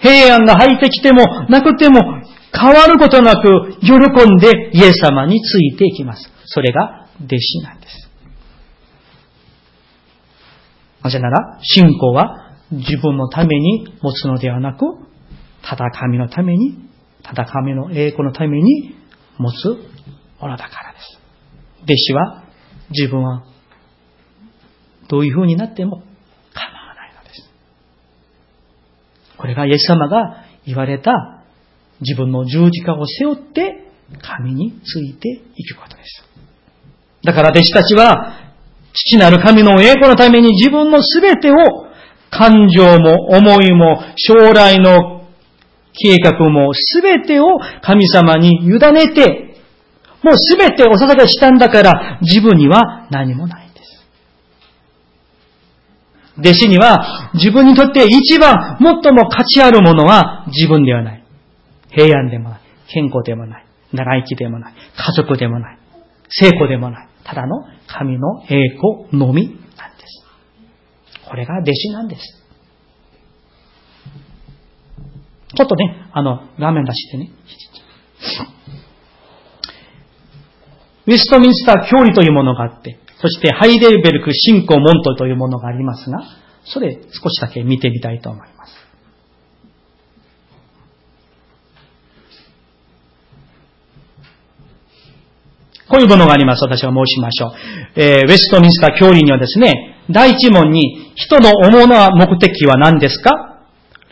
[0.00, 2.00] 平安が入ってきてもなくても
[2.52, 6.30] 変わることなく喜んでイエス様についていきます。
[6.46, 8.10] それが弟子なんです。
[11.02, 14.84] なぜなら信仰は自分のために持つのではなく
[15.68, 16.78] ただ神のために、
[17.22, 18.94] ただ神の栄光のために
[19.38, 19.68] 持つ
[20.40, 21.18] ものだからです。
[21.84, 22.44] 弟子は
[22.90, 23.44] 自分は
[25.08, 26.02] どういう風になっても
[26.52, 27.50] 構わないのです。
[29.38, 31.42] これがイエス様が言われた
[32.00, 36.24] 自分の十字架を背負って神についていくことです。
[37.22, 38.52] だから弟子たちは
[38.92, 41.54] 父なる神の栄光のために自分のすべてを
[42.30, 45.13] 感情も思いも将来の
[45.94, 47.46] 計画もすべてを
[47.82, 49.54] 神様に委ねて、
[50.22, 54.06] もうすべてお捧げしたんだから自分には何もないんです。
[56.38, 61.24] 弟子には自分にとって一番最も価値あるものは自分ではない。
[61.90, 62.60] 平安でもない。
[62.88, 63.66] 健康でもない。
[63.92, 64.74] 長生きでもない。
[64.96, 65.78] 家族でもない。
[66.28, 67.08] 成功でもない。
[67.22, 70.24] ただの神の栄光のみなんです。
[71.28, 72.43] これが弟子なんです。
[75.54, 77.30] ちょっとね、あの、画面出してね。
[81.06, 86.22] ウェストミンスター教理というものがあって、そしてハイデルベルク信仰門徒というものがありますが、
[86.64, 88.74] それ少しだけ見てみたいと思います。
[95.86, 96.64] こういうものがあります。
[96.64, 97.52] 私が申しましょう。
[98.00, 103.53] えー、ウェストミンスター教理にはですね、第一問に、人の主な目的は何ですか？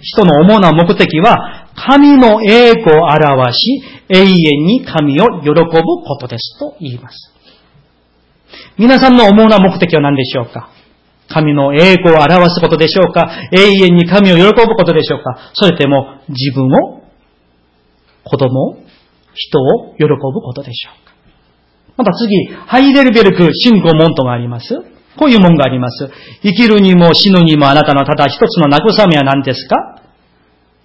[0.02, 4.26] 人の主な目的は、神の栄光を表し、永遠
[4.66, 7.32] に神を喜ぶことですと言います。
[8.76, 10.70] 皆さんの主な目的は何でしょうか？
[11.28, 13.30] 神の栄光を表すことでしょうか？
[13.52, 15.50] 永遠に神を喜ぶことでしょうか？
[15.54, 17.02] それとも自分を、
[18.24, 18.76] 子供を、
[19.34, 21.12] 人を喜ぶことでしょうか？
[21.96, 24.91] また次、ハイデルベルク信仰門徒があります。
[25.18, 26.10] こういう門があります。
[26.42, 29.98] 生きるにも死ぬにもあなたのただ一つの慰めは何ですか？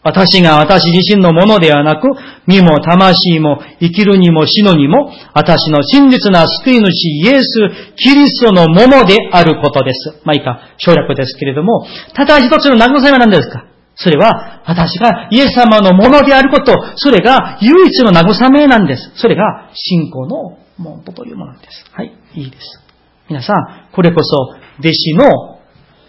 [0.03, 2.07] 私が私自身のものではなく、
[2.45, 7.45] 身も魂も生きるにも死ぬにも、私の真実な救い主イエス・
[7.97, 10.21] キリストのものであることです。
[10.23, 13.65] まあいいか、省略ですけれども、ただ一つの慰めは何ですか？
[13.95, 19.11] それは、私がイエス様のものであること、それが唯一の慰めなんです。
[19.15, 21.85] それが信仰の門徒というものなんです。
[21.91, 22.86] はい、いいです。
[23.29, 25.59] 皆さん、これこそ弟子の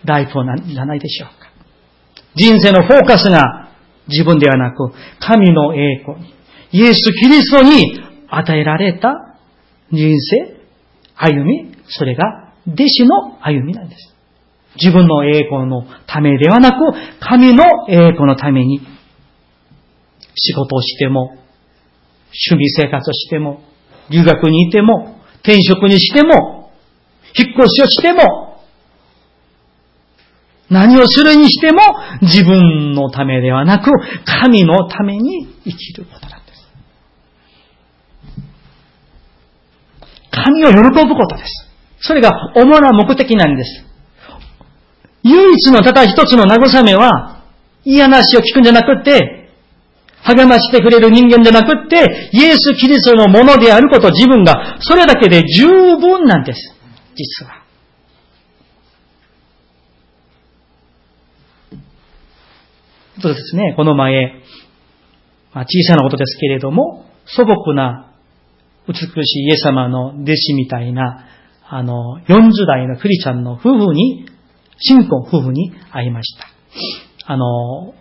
[0.05, 1.49] ライフなんじゃないでしょうか。
[2.35, 3.69] 人生のフォーカスが
[4.07, 6.35] 自分ではなく、神の栄光に、
[6.73, 9.37] イエス・キリストに与えられた
[9.91, 10.59] 人生、
[11.17, 14.15] 歩み、それが弟子の歩みなんです。
[14.81, 16.77] 自分の栄光のためではなく、
[17.21, 18.81] 神の栄光のために、
[20.35, 21.37] 仕事をしても、
[22.51, 23.63] 趣味生活をしても、
[24.11, 26.58] 留学にいても、転職にしても、
[27.37, 28.63] 引っ越しをしても、
[30.71, 31.81] 何をするにしても
[32.21, 33.91] 自分のためではなく
[34.25, 36.69] 神のために生きることなんです。
[40.31, 41.69] 神を喜ぶことです。
[42.01, 43.85] それが主な目的なんです。
[45.23, 47.45] 唯一のただ一つの慰めは、
[47.85, 49.51] 嫌な話を聞くんじゃなくて、
[50.23, 56.78] 励ましてくれる人間じゃなくって、イエス・キリストのものであること、自分が、それだけで十分なんです。
[57.19, 57.65] 実は。
[63.21, 64.43] そうですね、この前、
[65.53, 68.15] まあ、小さなことですけれども、素朴な
[68.87, 71.27] 美しいイエス様の弟子みたいな、
[71.69, 74.27] あの、40代のクリちゃんの夫婦に、
[74.79, 76.47] 新婚夫婦に会いました。
[77.27, 77.95] あの、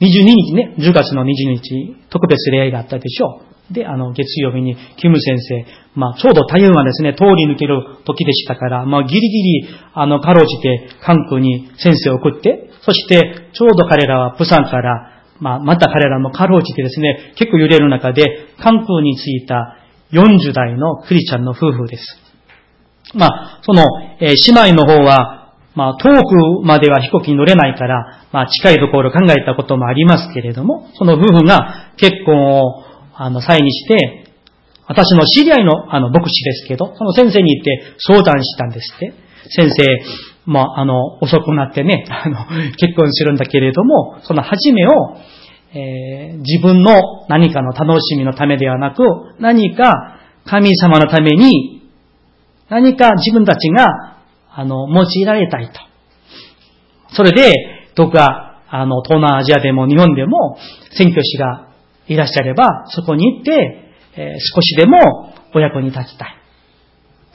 [0.00, 1.26] 22日ね、10月の22
[1.60, 3.55] 日、特別礼拝があったでしょう。
[3.70, 18.24] で、あの、月曜日に、キム先生、まあ、ちょうど台湾がですね、通り抜ける時でしたから、まあ、ギリギリ、あの、かろうじて、韓国に先生を送って、そして、ちょうど彼らは、プサンから、まあ、また彼らもかろうじてですね、結構揺れる中で、
[18.62, 19.78] 韓国に着いた
[20.12, 22.04] 40代のクリちゃんの夫婦です。
[23.14, 23.84] まあ、その、
[24.20, 32.85] えー、姉妹の方は、まあ、遠くまでは飛行機に乗れないから、まあ、近いところを考えたこともありますけれども、その夫婦が結婚を、
[33.18, 34.26] あの、際にして、
[34.86, 39.14] 私の知り合いの、あの、牧師ですけど、その先生に行って相談したんですって。
[39.48, 39.84] 先生、
[40.44, 42.38] まあ、あの、遅くなってね、あの、
[42.76, 44.90] 結婚するんだけれども、その初めを、
[45.72, 49.02] えー、自分の何かの楽しみのためではなく、
[49.40, 51.90] 何か神様のために、
[52.68, 54.18] 何か自分たちが、
[54.50, 55.80] あの、用いられたいと。
[57.14, 57.52] それで、
[57.94, 60.58] どこか、あの、東南アジアでも日本でも、
[60.92, 61.65] 選挙師が
[62.08, 64.98] いらっしゃれば、そこに行って、え、少しでも
[65.54, 66.36] お役に立ちたい。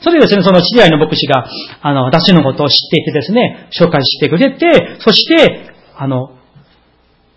[0.01, 1.47] それでですね、その知り合いの牧師が、
[1.81, 6.35] あの、私のことを知っていてですね、紹介してくれて、そして、あの、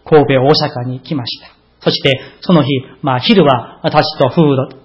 [0.05, 0.49] 神戸、大
[0.85, 1.49] 阪に来ました。
[1.80, 2.68] そして、その日、
[3.03, 4.85] まあ、昼は私と夫婦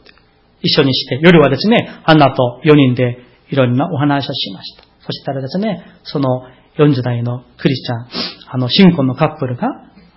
[0.61, 3.19] 一緒にして、夜はですね、アンナと4人で
[3.49, 4.83] いろんなお話をしました。
[5.05, 6.43] そしたらですね、その
[6.77, 8.07] 40代のクリスチャン、
[8.51, 9.67] あの、新婚のカップルが、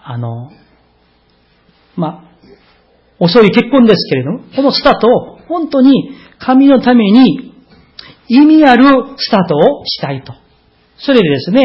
[0.02, 0.50] あの、
[1.96, 2.32] まあ、
[3.18, 7.52] 遅い結婚ですけれども、このスタートを本当に神のために
[8.28, 8.84] 意味ある
[9.16, 10.34] スタートをしたいと。
[10.98, 11.62] それでですね、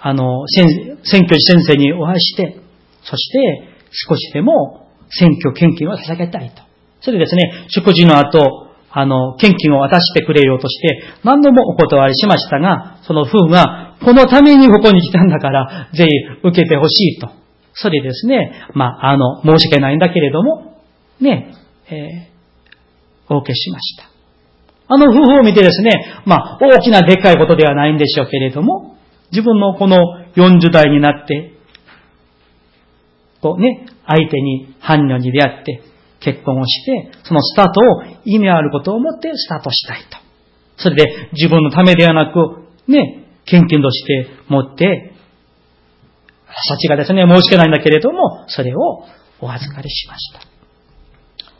[0.00, 2.60] あの、選挙先生にお会いして、
[3.02, 6.62] そして少しでも選挙献金を捧げたいと。
[7.00, 16.08] それでですね、食事の後、あの、献金を渡してくれようとして、何度もお断りしましたが、その夫婦が、このためにここに来たんだから、ぜひ
[16.42, 17.39] 受けてほしいと。
[17.74, 20.80] それですね、まあ、あの、申し訳ないんだけれども、
[21.20, 21.54] ね、
[21.90, 24.10] えー、お受けしました。
[24.92, 28.96] あの夫婦を見てですね、まあ、大きなでっかいことではないんでしょうけれども、
[29.30, 29.98] 自分のこの
[30.34, 31.54] 40代になって、
[33.40, 35.82] とね、相手に伴侶に出会って
[36.20, 40.18] 結婚をして、そのスタートを意味あることを持ってスタートしたいと。
[40.76, 45.09] それで自分のためではなく、ね、献金として持って、
[46.54, 49.04] 幸がですね、申し訳ないんだけれども、それを
[49.40, 50.40] お預かりしました。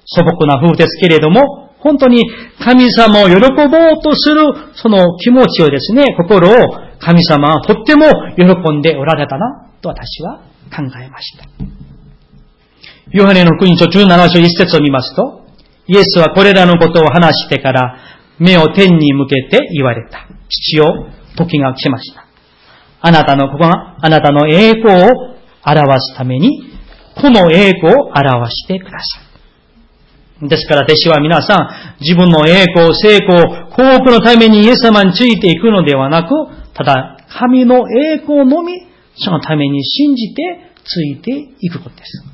[0.07, 2.23] 素朴な夫婦ですけれども、本当に
[2.63, 4.43] 神様を喜ぼうとする
[4.75, 6.55] その気持ちをですね、心を
[6.99, 10.43] 神様はとっても喜んでおられたなと私は
[10.75, 11.45] 考えました。
[13.13, 15.47] ヨハネの国書17章一節を見ますと、
[15.87, 17.97] イエスはこれらのことを話してから
[18.39, 20.29] 目を天に向けて言われた。
[20.49, 22.20] 父よ、時が来ました。
[23.01, 25.07] あなたの、ここがあなたの栄光を
[25.65, 26.71] 表すために、
[27.17, 30.49] この栄光を表してください。
[30.49, 36.31] ですから弟子は皆さん、自分の栄光、成功、幸福のためにイエス様についていくのではなく、
[36.73, 38.87] ただ、神の栄光のみ、
[39.17, 42.25] そのために信じてついていくことです。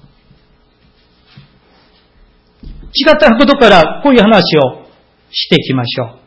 [2.98, 4.86] 違ったことからこういう話を
[5.30, 6.26] していきましょう。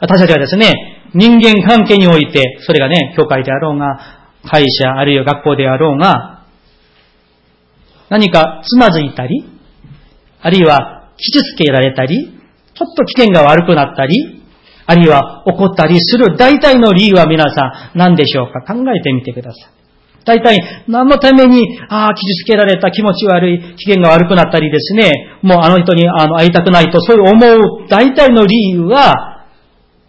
[0.00, 3.98] 私たちはですね、人間関係において、それがね、教会であろうが、
[4.44, 6.44] 会社あるいは学校であろうが、
[8.10, 9.44] 何かつまずいたり、
[10.42, 12.38] あるいは傷つけられたり、
[12.74, 14.42] ちょっと危険が悪くなったり、
[14.86, 18.60] あるいは怒ったりする大体の理由は皆さん何でしょうか？
[18.60, 19.70] 考えてみてください。
[20.26, 29.33] 大体何のために、ああ、傷つけられた気持ち悪い、危険が悪くなったりですね、もうあの人にあの会いたくないとそういう思う大体の理由は、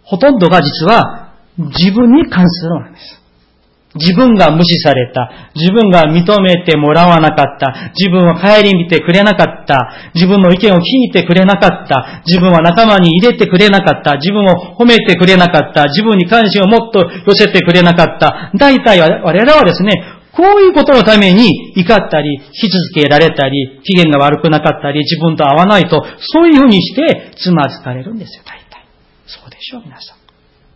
[0.06, 3.26] ほとんどが実は自分に関するものです。
[3.96, 5.50] 自分が無視された。
[5.54, 7.90] 自分が認めてもらわなかった。
[7.96, 10.12] 自分は帰り見てくれなかった。
[10.14, 12.22] 自分の意見を聞いてくれなかった。
[12.26, 14.16] 自分は仲間に入れてくれなかった。
[14.16, 15.84] 自分を褒めてくれなかった。
[15.84, 18.52] 自分に関心をもっと寄せてくれなかった。
[18.58, 19.92] 大体我々はですね、
[20.36, 28.65] こういうことのために怒ったり、傷つけられたり、機嫌が悪くなかったり、自分と合わないと、そういうふうにしてつまずかれるんですよ、大体。
[29.26, 30.18] そうでしょう、皆さん。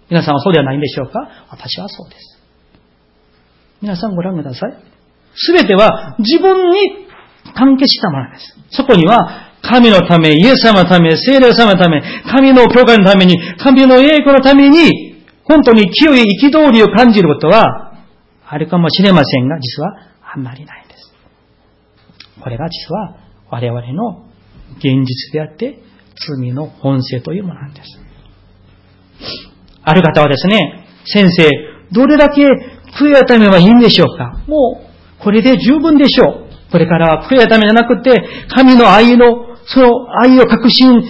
[0.09, 1.47] 皆さんはそうではないんでしょうか？
[1.51, 2.39] 私はそうです。
[3.81, 4.73] 皆さんご覧ください。
[5.35, 7.07] すべては自分に
[7.55, 8.57] 関係したものです。
[8.71, 17.95] そこには、神のため、イエス様のため、聖霊様のため、神の教会のために、神の栄光のために、本当に清い憤りを感じることは、
[18.47, 19.93] あるかもしれませんが、実は
[20.35, 21.13] あんまりないんです。
[22.41, 23.17] これが実は
[23.51, 24.27] 我々の
[24.79, 25.79] 現実であって、
[26.39, 28.00] 罪の本性というものなんです。
[29.83, 31.49] ある方はですね、先生、
[31.93, 34.43] どれだけ悔い改めはいいんでしょうか？
[34.47, 34.83] も
[35.19, 36.51] う、これで十分でしょう。
[36.71, 39.89] これからは悔い改めじゃなくて、神の愛の、その
[40.21, 41.03] 愛を確信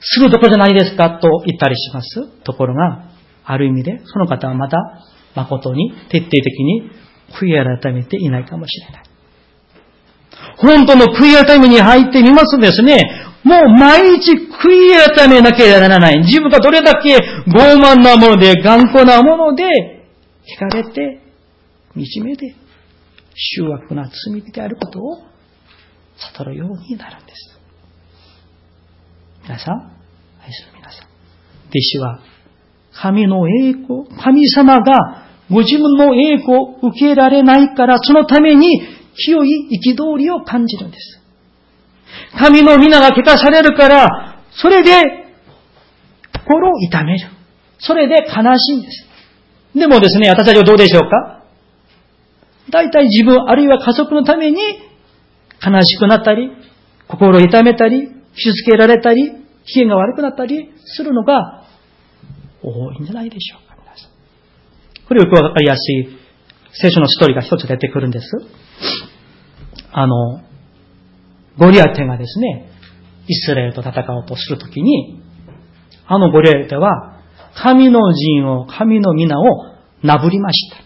[0.00, 1.18] するとこじゃないですか？
[1.18, 2.28] と言ったりします。
[2.44, 3.10] ところが、
[3.44, 4.76] ある意味で、その方はまた、
[5.34, 6.90] 誠に、徹底的に
[7.40, 9.02] 悔い改めていないかもしれない。
[10.58, 12.98] 本当の悔い改めに入ってみますとですね、
[13.46, 16.18] もう毎日悔い改めなければならない。
[16.18, 17.14] 自分がどれだけ
[17.46, 20.02] 傲慢なもので、頑固なもので、
[20.44, 21.20] 聞かれて、
[21.94, 22.56] 惨めで、
[23.36, 25.22] 醜悪な罪であることを
[26.34, 27.60] 悟るようになるんです。
[29.44, 29.92] 皆さん、
[30.42, 31.06] 愛する皆さん。
[31.06, 32.20] 弟子は、
[33.00, 38.80] 神の栄光、神様がご自分の栄光を受けられないから、そのために
[39.14, 41.22] 清い憤りを感じるんです。
[42.38, 45.26] 神の皆が汚されるから、それで
[46.32, 47.28] 心を痛める。
[47.78, 49.06] それで悲しいんです。
[49.74, 51.44] でもですね、私たちはどうでしょうか？
[52.70, 54.58] 大体自分、あるいは家族のために
[55.64, 56.50] 悲しくなったり、
[57.08, 59.32] 心を痛めたり、傷つけられたり、
[59.66, 61.64] 機嫌が悪くなったりするのが
[62.62, 64.10] 多いんじゃないでしょうか、皆さん。
[65.06, 66.08] これよくわかりやすい
[66.72, 68.26] 聖書のストーリーが一つ出てくるんです。
[69.92, 70.40] あの、
[71.58, 72.70] ゴリアテがですね、
[73.28, 75.22] イスラエルと戦おうとするときに、
[76.06, 77.20] あのゴリアテは、
[77.54, 79.44] 神の陣を、神の皆を
[80.02, 80.76] なぶりました。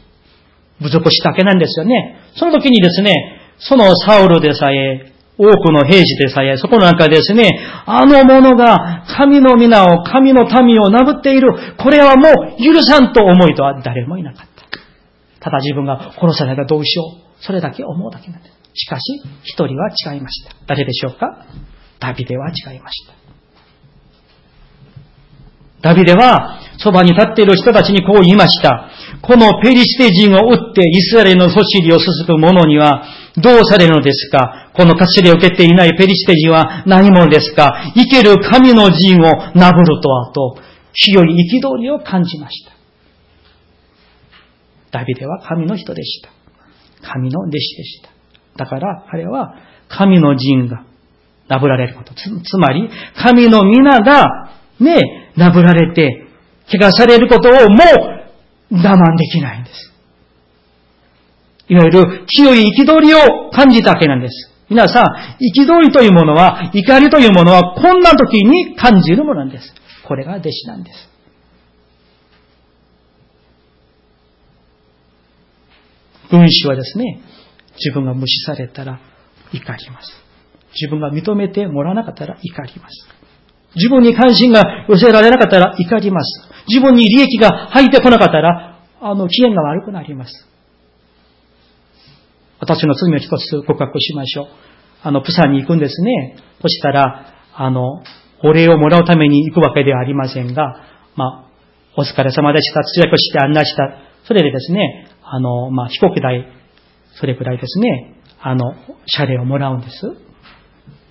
[0.82, 2.20] 侮辱したわけなんですよね。
[2.36, 3.14] その時にですね、
[3.58, 7.48] そのサウルでさえ、多くの兵士でさえ、そこの中ですね、
[7.86, 11.48] あの者が神の皆を、神の民をなぶっている、
[11.78, 14.50] これはもう許さんと思いとは誰もいなかった。
[15.40, 17.44] ただ自分が殺されたらどうしよう。
[17.44, 18.59] それだけ思うだけなんです。
[18.74, 20.54] しかし、一人は違いました。
[20.66, 21.46] 誰でしょうか？
[21.98, 23.14] ダビデは違いました。
[25.82, 28.90] ダビデは、そばに立っている人たちにこう言いました。
[29.22, 33.04] このペリシテ人を撃ってイスラエルの組織をすすぐ者には
[33.36, 34.70] どうされるのですか？
[34.74, 37.92] この勝ちを受けていないペリシテ人は何者ですか？
[37.94, 40.56] 生ける神の陣をなぶるとはと、
[40.92, 42.72] 清い憤りを感じました。
[44.90, 46.30] ダビデは神の人でした。
[47.02, 48.10] 神の弟子でした。
[48.56, 49.54] だから彼は
[49.88, 50.84] 神の陣が
[51.48, 52.14] なぶられること。
[52.14, 52.88] つまり、
[53.20, 56.26] 神の皆がね、なぶられて、
[56.70, 57.82] 怪我されることをも
[58.70, 59.92] う我慢できないんです。
[61.68, 64.50] いわゆる清い憤りを感じたわけなんです。
[64.68, 65.04] 皆さん、
[65.40, 69.74] 憤りというものは、怒りというものは、こんな時に感じるものなんです。
[70.06, 71.10] これが弟子なんです。
[76.30, 77.20] 群衆はですね、
[77.84, 79.00] 自分が無視されたら
[79.52, 80.12] 怒ります。
[80.74, 83.08] 自分が認めてもらわなかったら怒ります。
[83.74, 86.48] 自分に関心が寄せられなかったら怒ります。
[86.68, 90.46] 自分に利益が入ってこなかったら、あの、機嫌が悪くなります。
[92.58, 94.46] 私の罪を一つ告白しましょう。
[95.02, 96.36] あの、プサンに行くんですね。
[96.60, 98.02] そしたら、あの、
[98.42, 100.84] お礼をもらうために行くわけではありませんが、
[101.16, 101.50] まあ、
[101.96, 102.82] お疲れ様でした。
[102.82, 103.82] 通訳して案内した。
[104.24, 106.46] それでですね、あの、まあ、飛行機代
[107.20, 108.74] それくらいですね、あの、
[109.06, 109.90] 謝礼をもらうんです。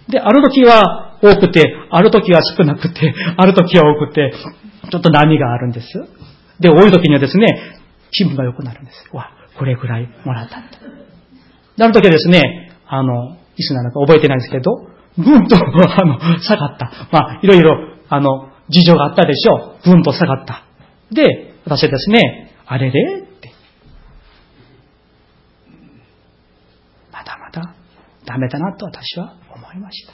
[0.10, 4.34] で、ある時は多くて、ある時は少なくて、 ある時は多くて、
[4.91, 5.88] ちょっと波があるんです。
[6.60, 7.45] で、多い時にはですね、
[8.12, 9.16] 気分が良くなるんです。
[9.16, 10.68] わ、これくらいもらったんだ。
[11.82, 14.88] ある時はですね、あの、いつなのか覚えてないんですけど、
[15.18, 16.91] ぐんと、 あの、下がった。
[17.12, 17.78] まあ、いろいろ、
[18.10, 19.89] あの、事情があったでしょう。
[19.91, 20.64] ぐんと下がった。
[21.12, 23.28] で、私はですね、あれれ？
[28.30, 30.13] ダメだなと私は思いました。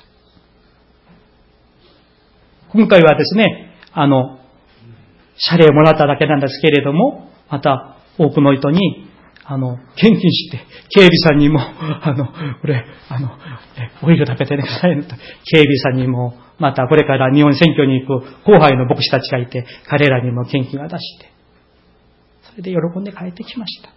[2.70, 4.40] 今回はですね、あの、
[5.36, 9.10] 謝礼をもらっただけなんですけれども、また多くの人に、
[9.44, 10.60] あの、献金して、
[10.90, 12.28] 警備さんにも、 あの、
[12.62, 13.32] これ、あの、
[14.02, 15.10] オイル食べてくださいと、
[15.44, 21.30] 警備さんにも、またこれから日本選挙に行く後輩の牧師たちがいて、彼らにも献金を出して、
[22.44, 23.90] それで喜んで帰ってきました。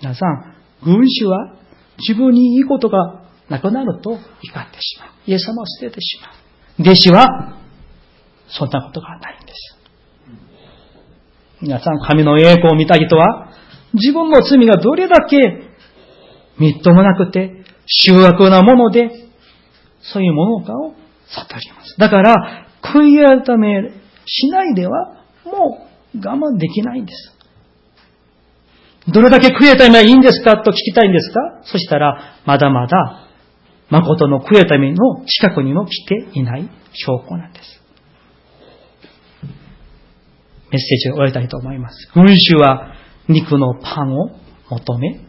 [0.00, 1.52] 皆さん、群衆は
[1.98, 5.08] 自分にいいことがなくなると怒ってしまう。
[5.26, 6.82] イエス様を捨ててしまう。
[6.82, 7.58] 弟子は、
[8.48, 9.78] そんなことがないんです。
[11.60, 13.50] 皆さん、神の栄光を見た人は、
[13.94, 15.36] 自分の罪がどれだけ
[16.58, 19.10] みっともなくて、醜悪なもので、
[20.00, 20.94] そういうものかを
[21.28, 21.96] 悟ります。
[21.98, 23.92] だから、悔い改め
[24.26, 27.32] しないでは、もう我慢できないんです。
[29.08, 31.40] どれだけ悔えためはいいんですかと聞きたいんですか？
[31.64, 33.28] そしたら、まだまだ、
[33.90, 37.82] 誠の悔えための近くにも来ていない証拠なんです。
[40.70, 42.08] メッセージを終わりたいと思います。
[42.14, 42.94] 群衆は
[43.28, 44.30] 肉のパンを
[44.70, 45.20] 求め、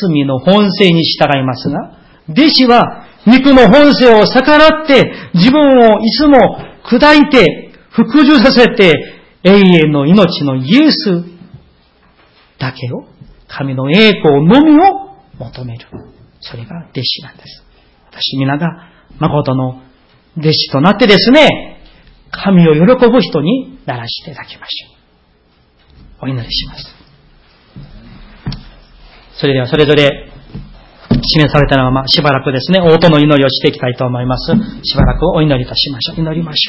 [0.00, 1.98] 罪の本性に従いますが、
[2.28, 6.38] 弟子は肉の本性を逆らって、自分をいつも
[6.84, 8.92] 砕いて、服従させて、
[9.44, 11.24] 永遠の命のイエス
[12.60, 13.04] だけを、
[13.48, 15.86] 神の栄光のみを求める。
[16.40, 17.64] それが弟子なんです。
[18.10, 18.68] 私皆が
[19.18, 19.82] 誠の
[20.38, 21.80] 弟子となってですね、
[22.30, 22.80] 神を喜
[23.10, 26.26] ぶ人にならしていただきましょう。
[26.26, 26.94] お祈りします。
[29.40, 30.30] それではそれぞれ
[31.22, 34.52] 示されたまましばらくですね、応答の祈りをしていきたいと思います。
[34.82, 36.20] しばらくお祈りいたしましょう。
[36.20, 36.68] 祈りましょう。